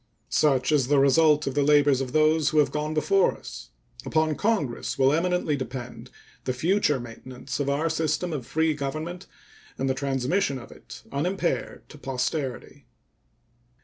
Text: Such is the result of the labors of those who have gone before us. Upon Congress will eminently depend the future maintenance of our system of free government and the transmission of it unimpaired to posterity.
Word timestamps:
Such 0.29 0.71
is 0.71 0.87
the 0.87 0.97
result 0.97 1.45
of 1.45 1.53
the 1.53 1.61
labors 1.61 2.01
of 2.01 2.11
those 2.11 2.49
who 2.49 2.57
have 2.57 2.71
gone 2.71 2.95
before 2.95 3.37
us. 3.37 3.69
Upon 4.03 4.33
Congress 4.33 4.97
will 4.97 5.13
eminently 5.13 5.55
depend 5.55 6.09
the 6.45 6.53
future 6.55 6.99
maintenance 6.99 7.59
of 7.59 7.69
our 7.69 7.87
system 7.87 8.33
of 8.33 8.43
free 8.47 8.73
government 8.73 9.27
and 9.77 9.87
the 9.87 9.93
transmission 9.93 10.57
of 10.57 10.71
it 10.71 11.03
unimpaired 11.11 11.87
to 11.89 11.99
posterity. 11.99 12.87